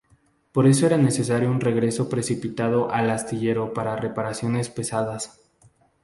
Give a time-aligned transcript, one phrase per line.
[0.51, 5.39] Por eso era necesario un regreso precipitado al astillero para reparaciones pesadas.